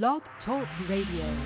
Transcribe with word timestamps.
Blog 0.00 0.22
Talk 0.46 0.66
Radio. 0.88 1.36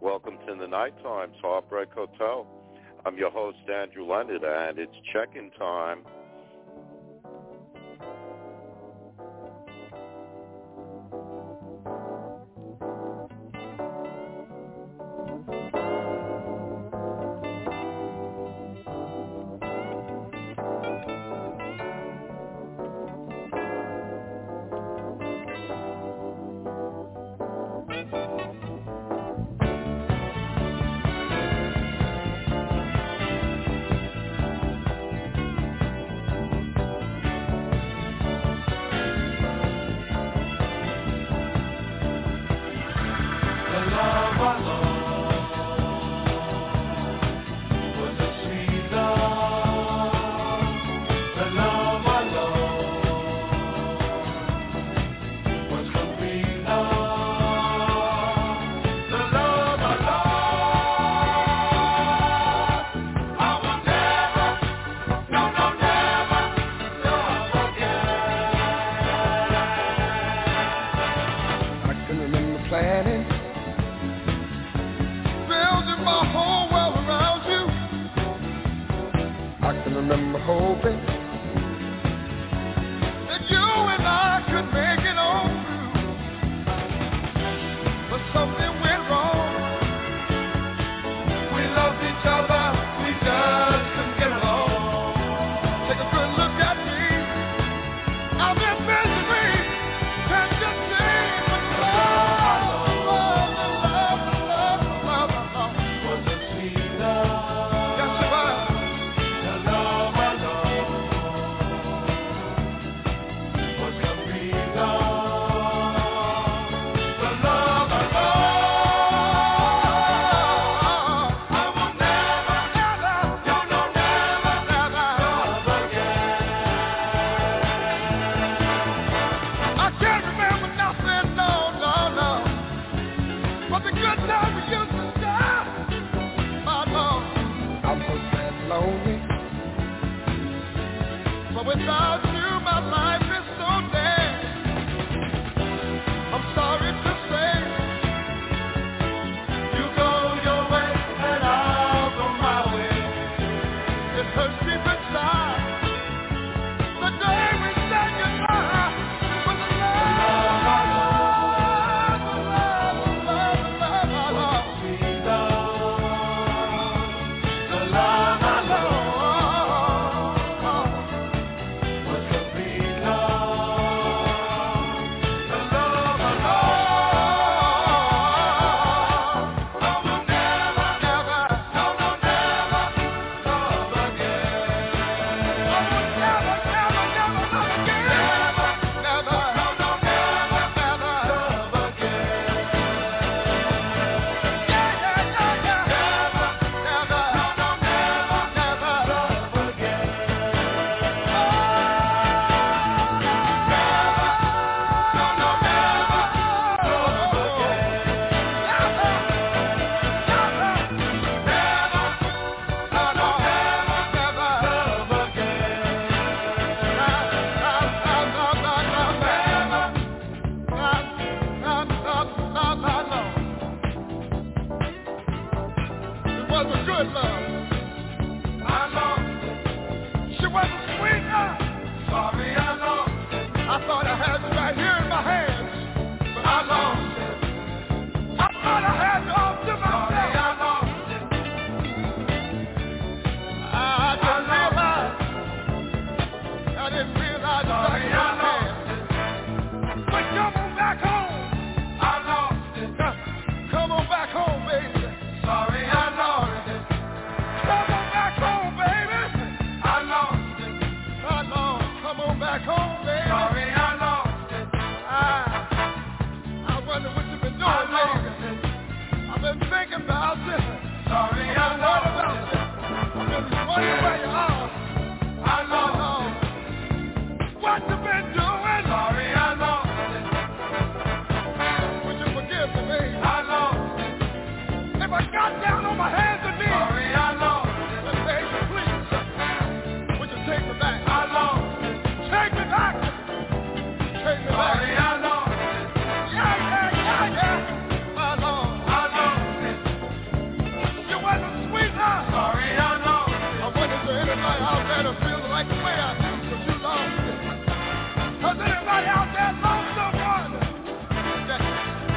Welcome 0.00 0.38
to 0.46 0.54
the 0.54 0.68
Nighttime 0.68 1.32
Heartbreak 1.42 1.88
Hotel. 1.92 2.46
I'm 3.04 3.18
your 3.18 3.32
host, 3.32 3.58
Andrew 3.68 4.04
Leonard, 4.04 4.44
and 4.44 4.78
it's 4.78 4.94
check-in 5.12 5.50
time 5.58 6.04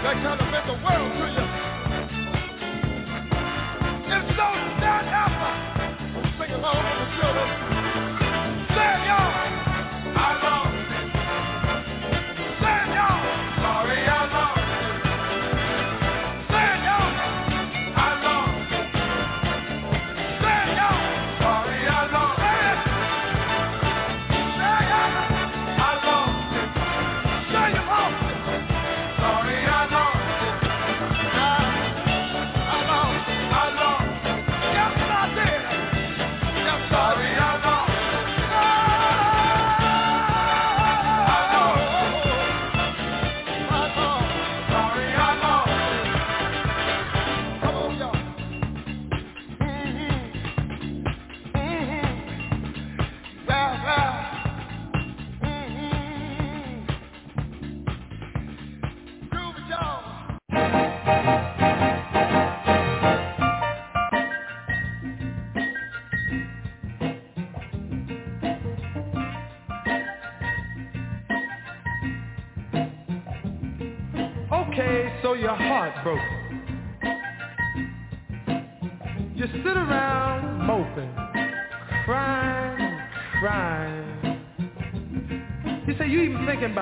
That 0.03 0.15
kind 0.21 0.41
of 0.41 0.47
meant 0.51 0.67
the 0.67 0.73
world 0.83 1.11
to 1.15 1.25
you. 1.31 1.45
It's 4.11 4.37
no 4.37 4.49
stand 4.77 5.07
up. 5.07 5.31
Sing 6.37 6.51
along 6.51 6.83
with 6.83 6.99
the 6.99 7.21
children. 7.21 7.72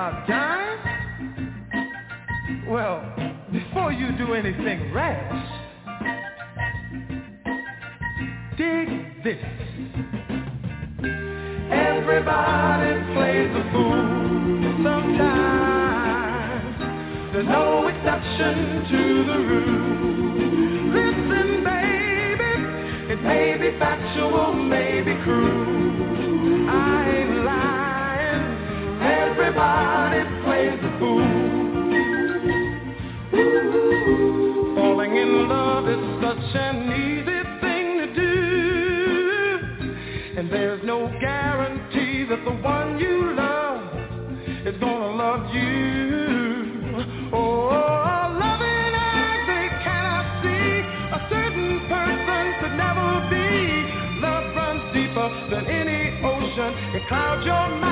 about? 0.02 0.28
Well, 2.66 3.00
before 3.52 3.92
you 3.92 4.10
do 4.18 4.34
anything 4.34 4.92
rash, 4.92 5.48
dig 8.56 8.88
this. 9.22 9.38
Everybody 11.70 13.02
plays 13.14 13.50
a 13.54 13.62
fool 13.72 14.02
sometimes. 14.82 15.22
There's 17.32 17.46
no 17.46 17.86
exception 17.88 18.84
to 18.90 19.24
the 19.24 19.38
rule. 19.38 20.32
Listen, 20.94 21.64
baby, 21.64 22.54
it 23.12 23.20
may 23.22 23.56
be 23.58 23.78
factual, 23.78 24.52
may 24.54 25.00
be 25.02 25.14
cruel. 25.22 26.68
I 26.68 27.08
ain't 27.08 27.44
lying. 27.44 27.71
Everybody 29.32 30.20
plays 30.44 30.78
the 30.82 30.90
fool. 30.98 31.24
Ooh. 33.34 34.74
Falling 34.76 35.16
in 35.16 35.48
love 35.48 35.88
is 35.88 36.04
such 36.20 36.54
an 36.54 36.92
easy 36.92 37.42
thing 37.62 37.86
to 37.98 38.06
do. 38.14 38.34
And 40.38 40.52
there's 40.52 40.84
no 40.84 41.08
guarantee 41.18 42.24
that 42.28 42.44
the 42.44 42.52
one 42.62 42.98
you 42.98 43.32
love 43.34 43.80
is 44.66 44.76
gonna 44.78 45.16
love 45.16 45.54
you. 45.54 47.30
Oh. 47.32 47.72
than 55.52 55.66
any 55.66 56.24
ocean. 56.24 56.94
It 56.94 57.06
clouds 57.08 57.44
your 57.44 57.68
mind. 57.78 57.91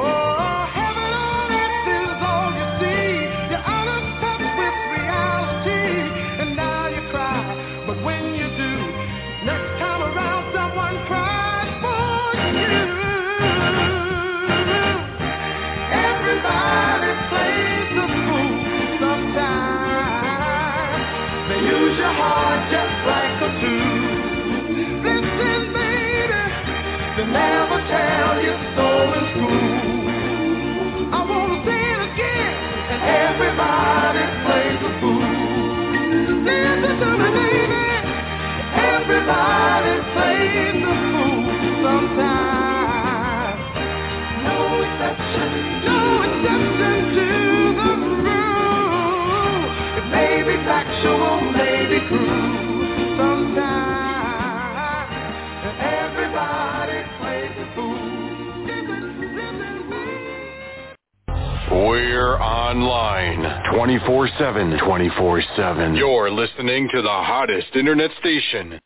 We're 62.03 62.41
online 62.41 63.43
24-7, 63.75 64.79
24-7. 64.79 65.95
You're 65.95 66.31
listening 66.31 66.89
to 66.95 67.01
the 67.03 67.07
hottest 67.07 67.75
internet 67.75 68.09
station. 68.19 68.81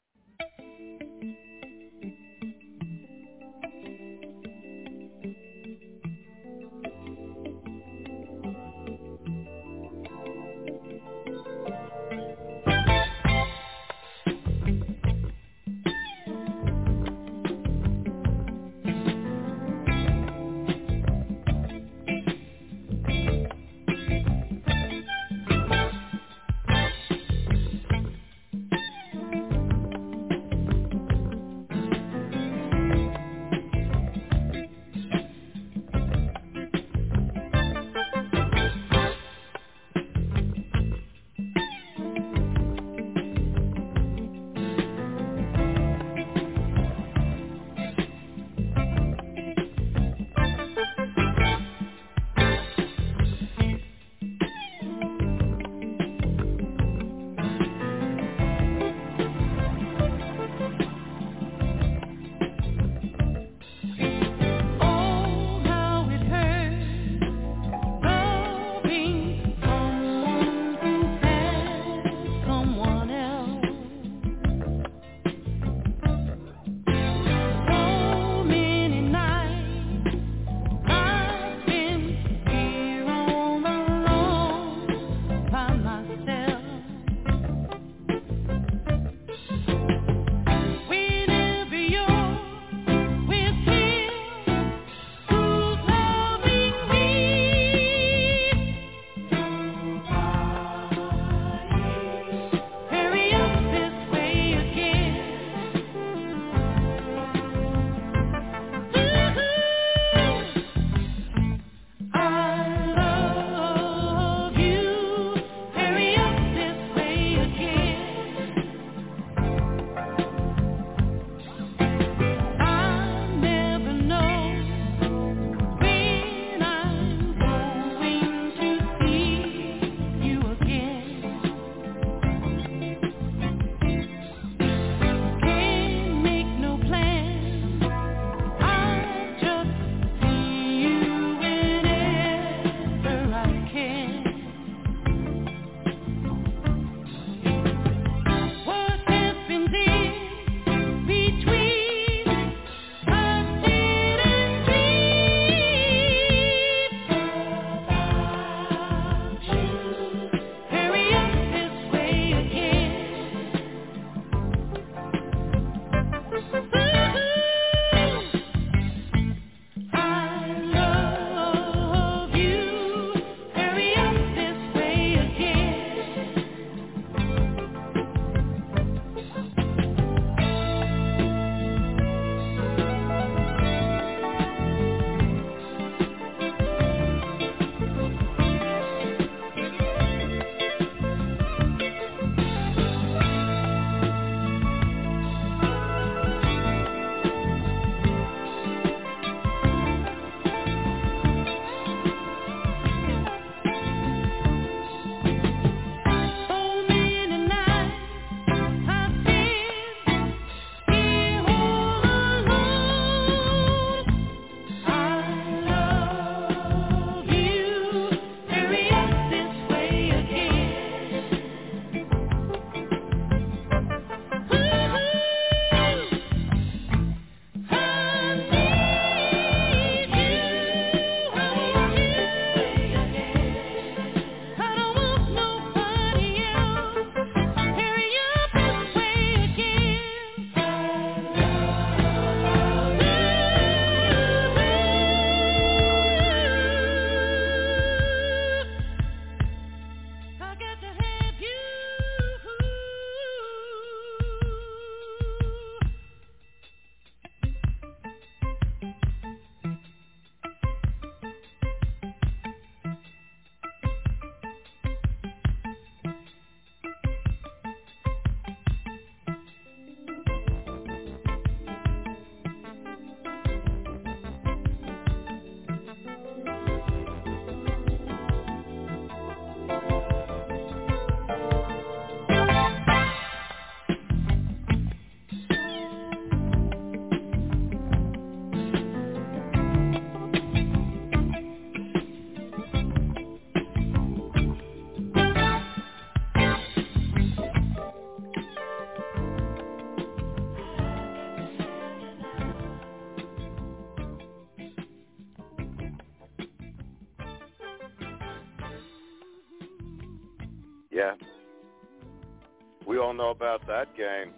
All 313.16 313.28
know 313.28 313.32
about 313.32 313.66
that 313.68 313.96
game. 313.96 314.34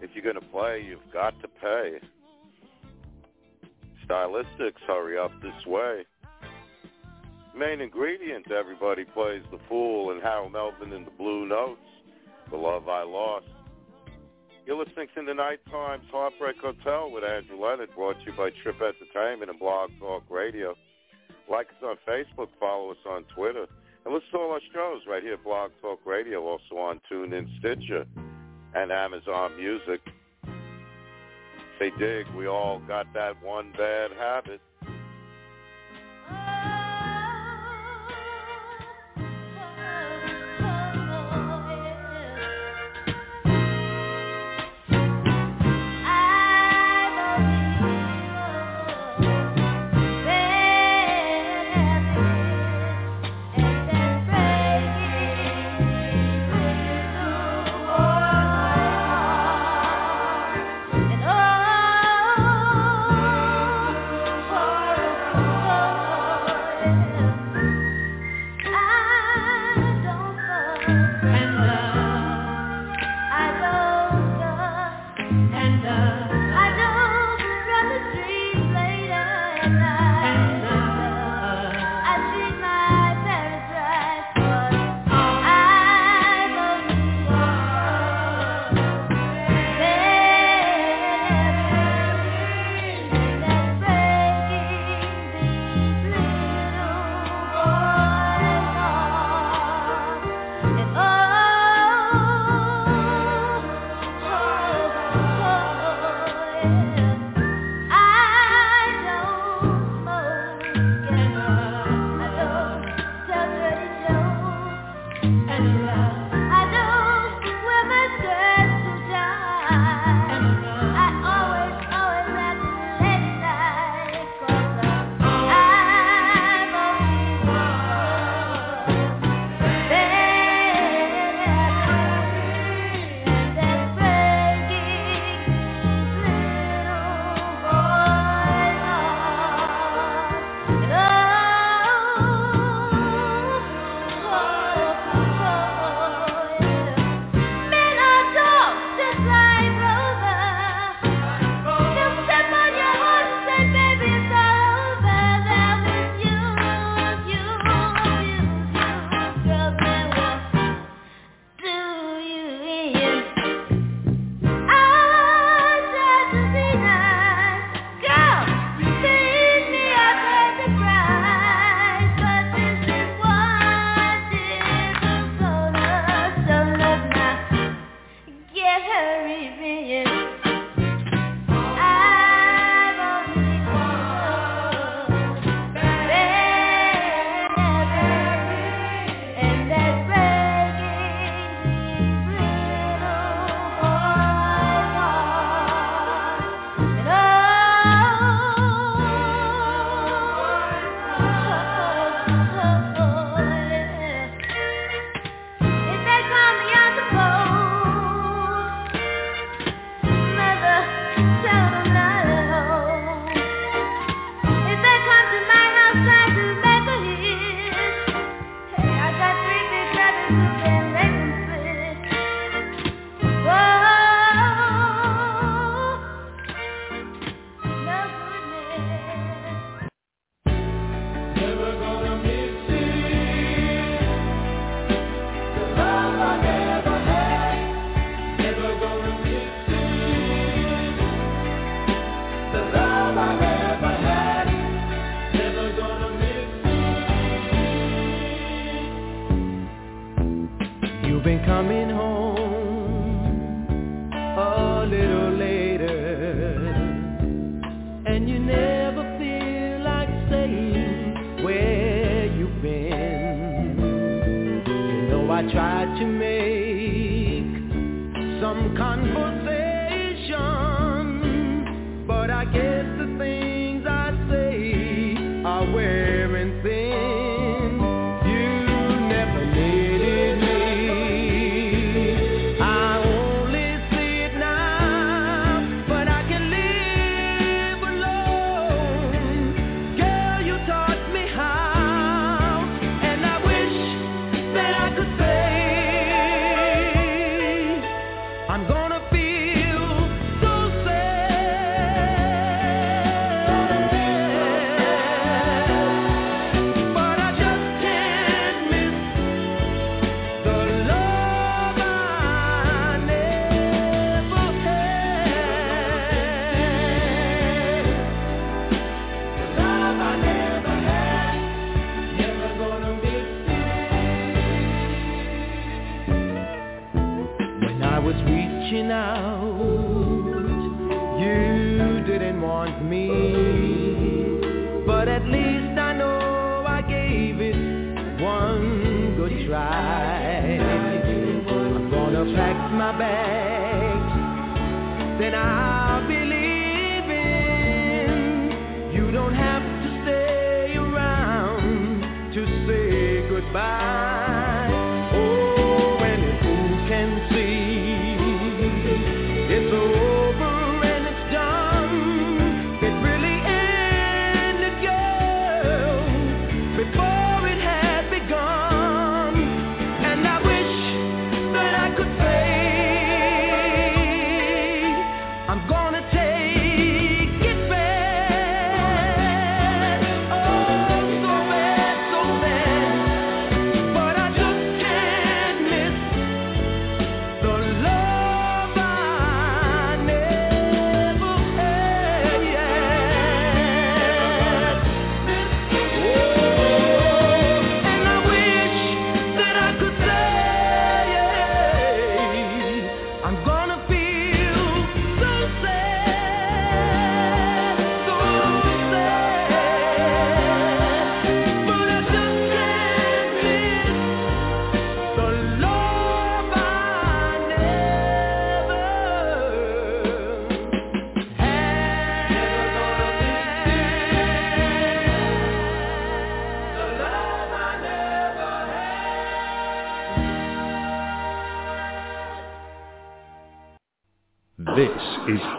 If 0.00 0.10
you're 0.14 0.24
going 0.24 0.42
to 0.42 0.50
play, 0.50 0.84
you've 0.84 1.12
got 1.12 1.40
to 1.40 1.46
pay. 1.46 2.00
Stylistics, 4.04 4.80
hurry 4.88 5.16
up 5.16 5.30
this 5.40 5.64
way. 5.64 6.04
Main 7.56 7.80
ingredient, 7.80 8.50
everybody 8.50 9.04
plays 9.04 9.42
the 9.52 9.60
fool 9.68 10.10
and 10.10 10.20
Harold 10.20 10.52
Melvin 10.52 10.92
in 10.92 11.04
the 11.04 11.12
Blue 11.12 11.46
Notes, 11.46 11.80
The 12.50 12.56
Love 12.56 12.88
I 12.88 13.04
Lost. 13.04 13.46
You're 14.66 14.84
listening 14.84 15.06
to 15.14 15.24
the 15.24 15.34
Night 15.34 15.60
Times 15.70 16.04
Heartbreak 16.10 16.56
Hotel 16.60 17.08
with 17.08 17.22
Andrew 17.22 17.64
Leonard, 17.64 17.94
brought 17.94 18.16
to 18.24 18.32
you 18.32 18.36
by 18.36 18.50
Trip 18.64 18.76
Entertainment 18.82 19.48
and 19.48 19.60
Blog 19.60 19.90
Talk 20.00 20.24
Radio. 20.28 20.74
Like 21.48 21.68
us 21.68 21.84
on 21.84 21.96
Facebook, 22.08 22.48
follow 22.58 22.90
us 22.90 23.04
on 23.08 23.22
Twitter, 23.36 23.66
and 24.04 24.14
listen 24.14 24.30
to 24.32 24.38
all 24.38 24.52
our 24.52 24.60
shows 24.72 25.02
right 25.08 25.22
here 25.22 25.36
Blog 25.36 25.70
Talk 25.80 26.00
Radio, 26.04 26.42
also 26.42 26.76
on 26.76 27.00
TuneIn, 27.10 27.46
Stitcher, 27.58 28.04
and 28.74 28.92
Amazon 28.92 29.56
Music. 29.56 30.00
Say 31.78 31.90
dig, 31.98 32.26
we 32.36 32.46
all 32.46 32.80
got 32.86 33.12
that 33.14 33.42
one 33.42 33.72
bad 33.76 34.10
habit. 34.12 34.60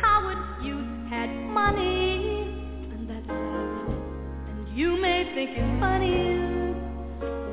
Howard 0.00 0.38
Hughes 0.62 0.86
had 1.10 1.30
money 1.50 2.48
and 2.92 3.08
that's 3.08 3.28
love. 3.28 3.88
And 4.48 4.76
you 4.76 4.96
may 4.96 5.24
think 5.34 5.50
it's 5.54 5.80
funny 5.80 6.36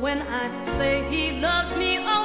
when 0.02 0.22
I 0.22 0.78
say 0.78 1.08
he 1.10 1.32
loves 1.40 1.78
me. 1.78 1.98
Oh, 2.00 2.25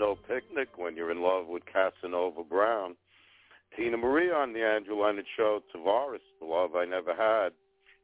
no 0.00 0.16
picnic 0.16 0.68
when 0.76 0.96
you're 0.96 1.12
in 1.12 1.20
love 1.20 1.46
with 1.46 1.62
Casanova 1.68 2.42
Brown. 2.42 2.96
Teena 3.78 3.98
Marie 3.98 4.32
on 4.32 4.54
the 4.54 4.64
Andrew 4.64 4.96
Leonard 4.96 5.26
Show, 5.36 5.60
Tavares, 5.70 6.24
The 6.40 6.46
Love 6.46 6.74
I 6.74 6.86
Never 6.86 7.14
Had, 7.14 7.52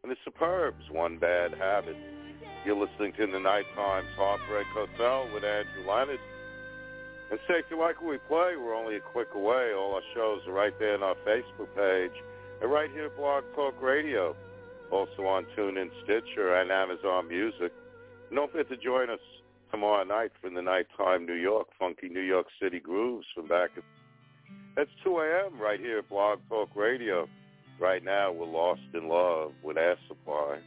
and 0.04 0.12
The 0.12 0.16
Superbs, 0.22 0.92
One 0.92 1.18
Bad 1.18 1.54
Habit. 1.54 1.96
You're 2.66 2.76
listening 2.76 3.14
to 3.16 3.26
the 3.26 3.40
Night 3.40 3.64
Times 3.74 4.08
Heartbreak 4.14 4.66
Hotel 4.76 5.26
with 5.32 5.42
Andrew 5.42 5.90
Leonard. 5.90 6.20
And 7.30 7.40
say, 7.48 7.54
if 7.58 7.64
you 7.70 7.80
like 7.80 8.00
what 8.02 8.10
we 8.10 8.18
play, 8.28 8.60
we're 8.60 8.76
only 8.76 8.96
a 8.96 9.00
click 9.12 9.28
away. 9.34 9.72
All 9.72 9.94
our 9.94 10.06
shows 10.14 10.46
are 10.46 10.52
right 10.52 10.78
there 10.78 10.94
on 10.94 11.02
our 11.02 11.16
Facebook 11.26 11.72
page 11.74 12.14
and 12.60 12.70
right 12.70 12.90
here 12.92 13.06
at 13.06 13.16
Blog 13.16 13.42
Talk 13.54 13.80
Radio. 13.82 14.36
Also 14.92 15.24
on 15.24 15.46
TuneIn, 15.56 15.88
Stitcher, 16.04 16.60
and 16.60 16.70
Amazon 16.70 17.26
Music. 17.26 17.72
And 18.28 18.36
don't 18.36 18.52
forget 18.52 18.68
to 18.68 18.76
join 18.76 19.08
us 19.08 19.18
tomorrow 19.70 20.04
night 20.04 20.32
for 20.40 20.50
the 20.50 20.62
Nighttime 20.62 21.26
New 21.26 21.34
York, 21.34 21.68
funky 21.78 22.08
New 22.08 22.20
York 22.20 22.46
City 22.60 22.80
grooves 22.80 23.26
from 23.34 23.48
back 23.48 23.70
at 23.76 23.82
that's 24.76 24.90
2 25.04 25.18
a.m. 25.20 25.58
right 25.58 25.80
here 25.80 25.98
at 26.00 26.08
Blog 26.10 26.38
Talk 26.50 26.68
Radio. 26.76 27.26
Right 27.80 28.04
now, 28.04 28.30
we're 28.30 28.46
lost 28.46 28.82
in 28.92 29.08
love 29.08 29.52
with 29.62 29.78
Air 29.78 29.96
Supply. 30.06 30.58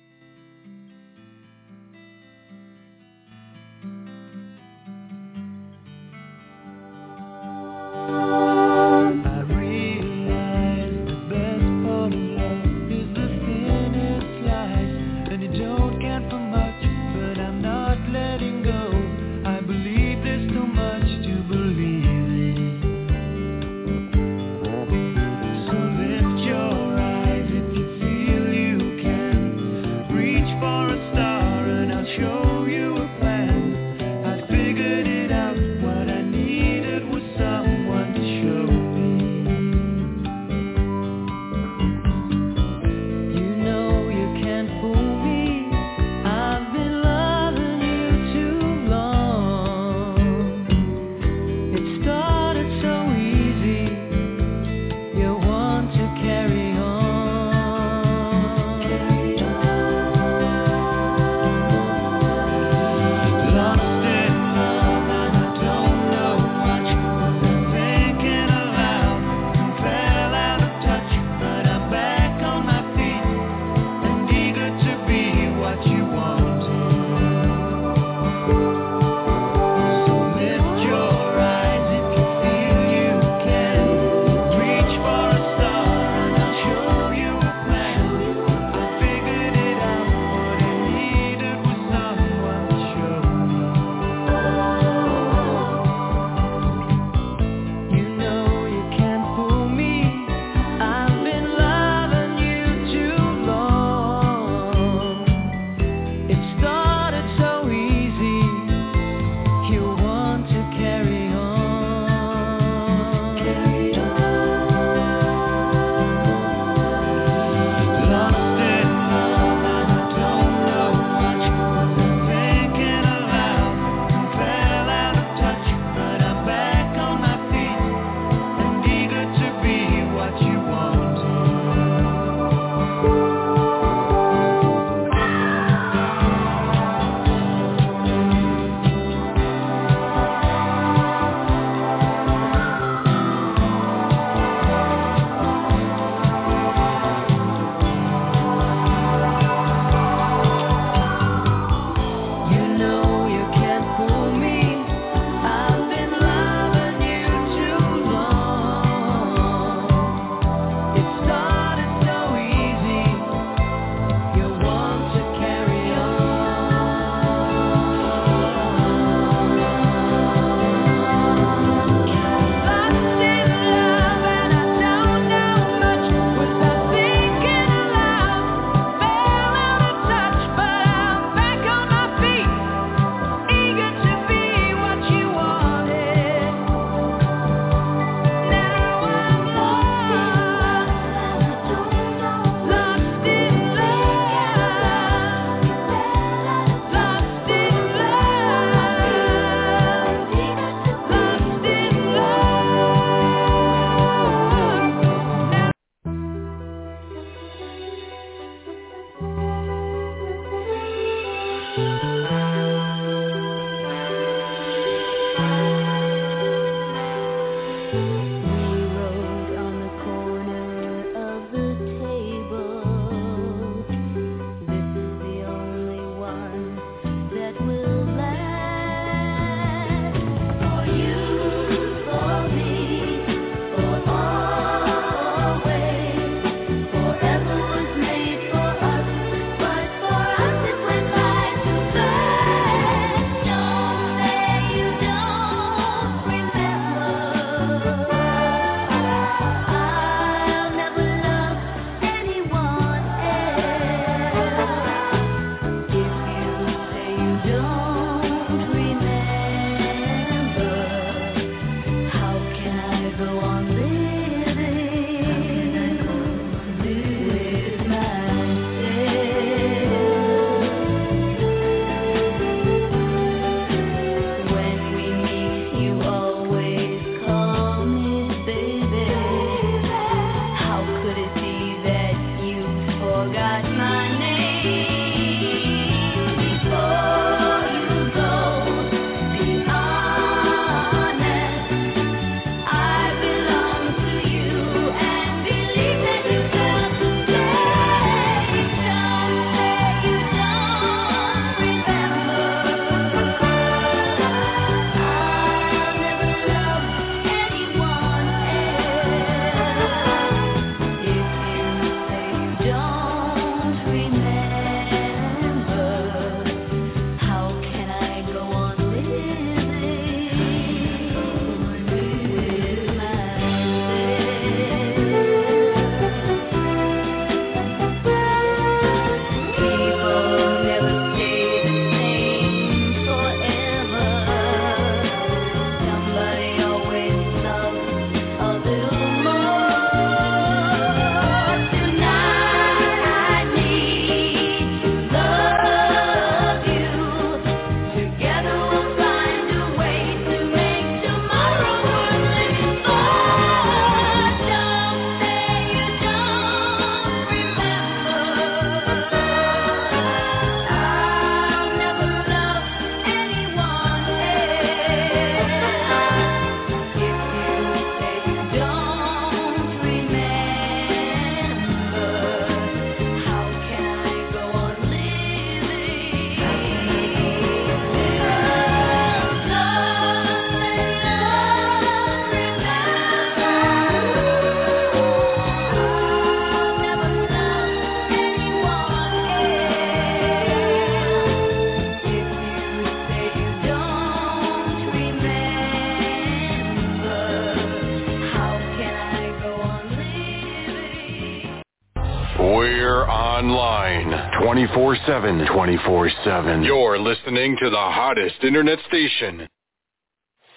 24-7, 404.90 405.48
24-7. 405.48 406.66
You're 406.66 406.98
listening 406.98 407.56
to 407.62 407.70
the 407.70 407.76
hottest 407.76 408.44
internet 408.44 408.80
station. 408.88 409.48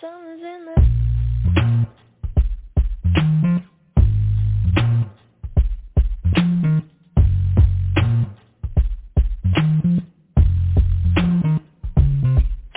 Summer's 0.00 0.40
in 0.40 0.64
the 0.64 0.82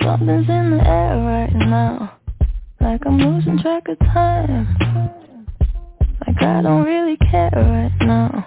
Something's 0.02 0.48
in 0.50 0.70
the 0.72 0.86
air 0.86 1.16
right 1.16 1.52
now 1.54 2.18
Like 2.82 3.00
I'm 3.06 3.16
losing 3.16 3.58
track 3.60 3.88
of 3.88 3.98
time 4.00 4.66
Like 6.26 6.42
I 6.42 6.60
don't 6.60 6.84
really 6.84 7.16
care 7.16 7.50
right 7.54 7.96
now 8.02 8.46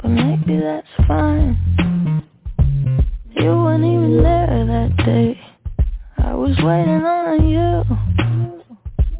But 0.00 0.10
maybe 0.10 0.60
that's 0.60 0.86
fine 1.08 1.83
You 3.44 3.50
weren't 3.50 3.84
even 3.84 4.22
there 4.22 4.64
that 4.64 4.96
day. 5.04 5.38
I 6.16 6.32
was 6.32 6.56
waiting 6.62 7.04
on 7.04 7.46
you. 7.46 7.84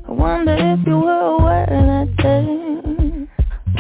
I 0.08 0.10
wonder 0.10 0.56
if 0.58 0.86
you 0.86 0.98
were 0.98 1.36
aware 1.36 1.66
that 1.68 2.16
day 2.16 3.28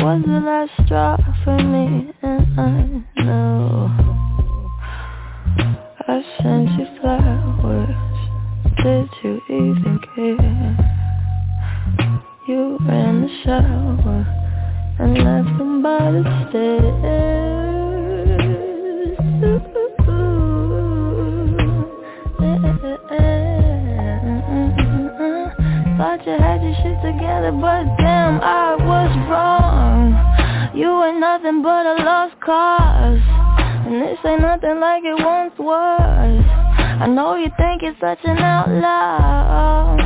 Was 0.04 0.22
the 0.26 0.40
last 0.44 0.70
straw 0.84 1.16
for 1.44 1.56
me 1.56 2.12
And 2.20 2.60
I 2.60 3.22
know. 3.22 3.88
I 6.08 6.22
sent 6.42 6.78
you 6.78 6.88
flowers. 7.00 7.88
Did 8.82 9.08
you 9.22 9.40
even 9.48 9.98
care? 10.14 10.76
You 12.48 12.76
ran 12.86 13.22
the 13.22 13.30
shower 13.44 14.26
And 14.98 15.14
left 15.24 15.56
them 15.56 15.82
by 15.82 16.10
the 16.10 16.48
stairs 16.50 17.83
You 26.26 26.32
had 26.32 26.62
your 26.62 26.72
shit 26.80 26.96
together 27.04 27.52
But 27.52 27.84
damn, 28.00 28.40
I 28.40 28.76
was 28.80 29.12
wrong. 29.28 30.16
You 30.74 31.04
ain't 31.04 31.20
nothing 31.20 31.60
but 31.60 31.84
a 31.84 32.02
lost 32.02 32.40
cause. 32.40 33.20
And 33.84 34.00
this 34.00 34.16
ain't 34.24 34.40
nothing 34.40 34.80
like 34.80 35.04
it 35.04 35.22
once 35.22 35.52
was. 35.58 36.44
I 36.80 37.06
know 37.08 37.36
you 37.36 37.50
think 37.58 37.82
you're 37.82 37.94
such 38.00 38.20
an 38.24 38.38
outlaw 38.38 39.96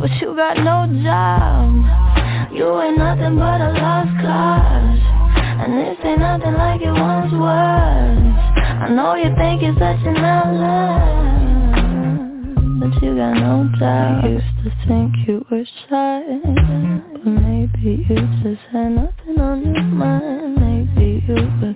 But 0.00 0.10
you 0.20 0.34
got 0.34 0.56
no 0.58 0.90
job. 1.04 1.70
You 2.52 2.82
ain't 2.82 2.98
nothing 2.98 3.38
but 3.38 3.60
a 3.62 3.70
lost 3.78 4.10
cause. 4.26 4.98
And 5.62 5.78
this 5.78 5.98
ain't 6.02 6.18
nothing 6.18 6.54
like 6.54 6.80
it 6.80 6.90
once 6.90 7.32
was. 7.32 8.18
I 8.82 8.88
know 8.90 9.14
you 9.14 9.30
think 9.36 9.62
you're 9.62 9.78
such 9.78 10.04
an 10.04 10.16
outlaw 10.16 11.41
you 13.02 13.16
got 13.16 13.34
no 13.34 13.68
job. 13.78 14.24
I 14.24 14.28
used 14.28 14.44
to 14.62 14.70
think 14.86 15.14
you 15.26 15.44
were 15.50 15.64
shy, 15.88 16.22
but 17.12 17.26
maybe 17.26 18.06
you 18.08 18.16
just 18.42 18.62
had 18.70 18.92
nothing 18.92 19.40
on 19.40 19.74
your 19.74 19.82
mind. 19.82 20.54
Maybe 20.60 21.24
you 21.26 21.34
were 21.34 21.74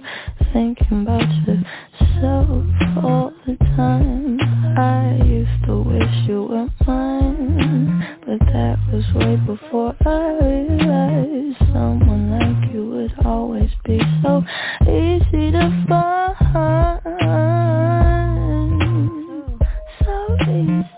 thinking 0.52 1.02
about 1.02 1.28
yourself 1.46 2.64
all 3.02 3.32
the 3.44 3.56
time. 3.76 4.38
I 4.78 5.16
used 5.24 5.64
to 5.66 5.82
wish 5.82 6.28
you 6.28 6.44
were 6.44 6.68
mine, 6.86 8.18
but 8.24 8.38
that 8.52 8.78
was 8.92 9.04
way 9.14 9.36
before 9.36 9.96
I 10.06 10.38
realized 10.44 11.58
someone 11.72 12.30
like 12.30 12.72
you 12.72 12.88
would 12.88 13.26
always 13.26 13.70
be 13.84 14.00
so 14.22 14.44
easy 14.82 15.50
to 15.50 15.86
find. 15.88 16.36
So 20.04 20.36
easy. 20.50 20.95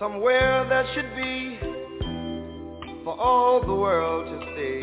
Somewhere 0.00 0.66
that 0.70 0.86
should 0.94 1.14
be 1.14 1.58
for 3.04 3.20
all 3.20 3.60
the 3.60 3.74
world 3.74 4.24
to 4.24 4.40
see. 4.56 4.80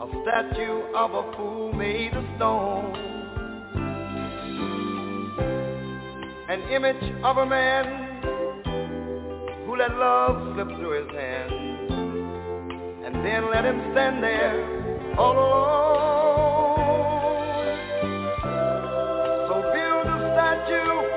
A 0.00 0.06
statue 0.22 0.82
of 0.92 1.14
a 1.14 1.32
fool 1.36 1.72
made 1.72 2.12
of 2.12 2.24
stone. 2.34 2.96
An 6.48 6.60
image 6.72 7.14
of 7.22 7.36
a 7.36 7.46
man 7.46 7.84
who 9.66 9.76
let 9.76 9.94
love 9.94 10.52
slip 10.54 10.66
through 10.76 11.04
his 11.04 11.12
hands 11.14 11.52
and 13.06 13.14
then 13.24 13.50
let 13.52 13.64
him 13.64 13.80
stand 13.92 14.20
there 14.20 15.16
all 15.16 15.38
alone. 15.38 16.00
So 19.46 19.54
build 19.72 20.06
a 20.08 20.18
statue 20.34 21.09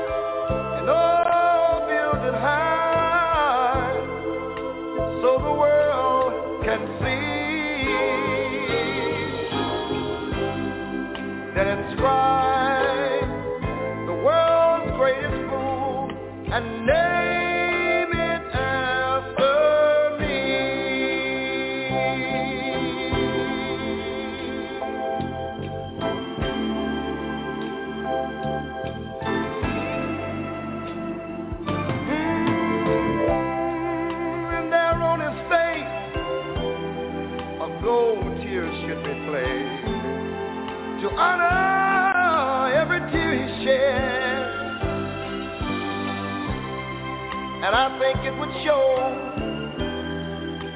And 47.66 47.76
I 47.76 47.98
think 48.00 48.26
it 48.26 48.38
would 48.38 48.54
show, 48.64 48.86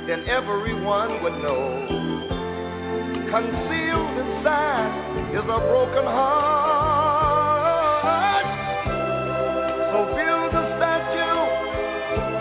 then 0.08 0.28
everyone 0.28 1.22
would 1.24 1.34
know. 1.44 1.86
Concealed 3.30 4.18
inside 4.18 4.94
is 5.34 5.44
a 5.44 5.60
broken 5.68 6.06
heart. 6.06 7.28
So 9.92 10.06
build 10.16 10.54
a 10.54 10.64
statue 10.78 11.40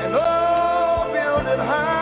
and 0.05 0.15
oh, 0.15 1.11
build 1.13 1.47
it 1.53 1.59
high 1.59 1.96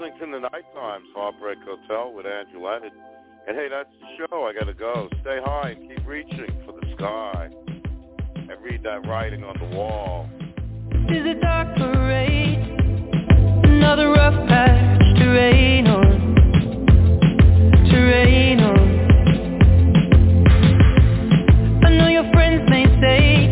listening 0.00 0.18
to 0.18 0.26
the 0.26 0.40
Night 0.40 0.64
Times 0.74 1.06
Heartbreak 1.14 1.58
Hotel 1.64 2.12
with 2.12 2.26
Andrew 2.26 2.64
Leonard. 2.64 2.92
And 3.46 3.56
hey, 3.56 3.68
that's 3.70 3.88
the 4.00 4.06
show. 4.18 4.44
I 4.44 4.52
gotta 4.52 4.74
go. 4.74 5.08
Stay 5.20 5.38
high 5.44 5.70
and 5.70 5.88
keep 5.88 6.06
reaching 6.06 6.62
for 6.64 6.72
the 6.72 6.86
sky. 6.96 7.48
And 8.34 8.50
read 8.62 8.82
that 8.82 9.06
writing 9.06 9.44
on 9.44 9.56
the 9.58 9.76
wall. 9.76 10.28
is 11.08 11.26
a 11.26 11.34
dark 11.40 11.76
parade 11.76 12.58
Another 13.64 14.08
rough 14.10 14.48
patch 14.48 15.18
to 15.18 15.28
rain 15.28 15.86
on 15.86 16.34
To 17.90 17.96
rain 17.96 18.60
on 18.60 18.78
I 21.84 21.90
know 21.96 22.08
your 22.08 22.30
friends 22.32 22.68
may 22.68 22.84
say 23.00 23.46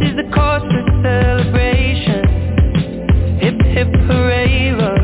This 0.00 0.10
is 0.10 0.16
the 0.16 0.30
cause 0.34 0.62
for 0.62 0.84
celebration 1.02 2.24
Hip 3.40 3.60
hip 3.62 3.88
hooray 4.06 4.70
run 4.72 5.03